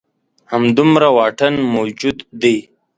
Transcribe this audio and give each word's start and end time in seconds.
همدومره 0.51 1.09
واټن 1.17 1.53
موجود 1.75 2.17
دی. 2.41 2.57